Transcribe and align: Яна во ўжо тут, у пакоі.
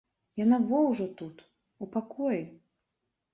Яна 0.43 0.57
во 0.71 0.79
ўжо 0.85 1.05
тут, 1.19 1.43
у 1.85 1.91
пакоі. 1.97 2.41